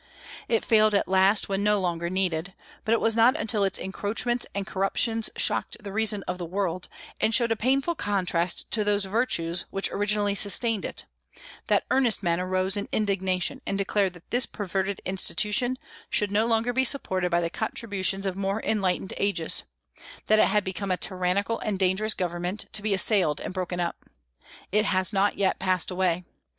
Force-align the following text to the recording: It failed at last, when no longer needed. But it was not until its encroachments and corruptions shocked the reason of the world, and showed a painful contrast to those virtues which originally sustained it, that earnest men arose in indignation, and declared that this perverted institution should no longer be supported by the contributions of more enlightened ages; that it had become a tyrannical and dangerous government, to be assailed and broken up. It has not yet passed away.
It 0.47 0.65
failed 0.65 0.95
at 0.95 1.07
last, 1.07 1.47
when 1.47 1.61
no 1.61 1.79
longer 1.79 2.09
needed. 2.09 2.55
But 2.85 2.93
it 2.93 2.99
was 2.99 3.15
not 3.15 3.37
until 3.37 3.63
its 3.63 3.77
encroachments 3.77 4.47
and 4.55 4.65
corruptions 4.65 5.29
shocked 5.35 5.77
the 5.83 5.93
reason 5.93 6.23
of 6.27 6.39
the 6.39 6.45
world, 6.47 6.89
and 7.19 7.35
showed 7.35 7.51
a 7.51 7.55
painful 7.55 7.93
contrast 7.93 8.71
to 8.71 8.83
those 8.83 9.05
virtues 9.05 9.65
which 9.69 9.91
originally 9.91 10.33
sustained 10.33 10.85
it, 10.85 11.05
that 11.67 11.83
earnest 11.91 12.23
men 12.23 12.39
arose 12.39 12.75
in 12.77 12.89
indignation, 12.91 13.61
and 13.67 13.77
declared 13.77 14.13
that 14.13 14.27
this 14.31 14.47
perverted 14.47 15.01
institution 15.05 15.77
should 16.09 16.31
no 16.31 16.47
longer 16.47 16.73
be 16.73 16.83
supported 16.83 17.29
by 17.29 17.39
the 17.39 17.51
contributions 17.51 18.25
of 18.25 18.35
more 18.35 18.59
enlightened 18.63 19.13
ages; 19.17 19.65
that 20.25 20.39
it 20.39 20.47
had 20.47 20.63
become 20.63 20.89
a 20.89 20.97
tyrannical 20.97 21.59
and 21.59 21.77
dangerous 21.77 22.15
government, 22.15 22.65
to 22.73 22.81
be 22.81 22.95
assailed 22.95 23.39
and 23.39 23.53
broken 23.53 23.79
up. 23.79 24.03
It 24.71 24.85
has 24.85 25.13
not 25.13 25.37
yet 25.37 25.59
passed 25.59 25.91
away. 25.91 26.23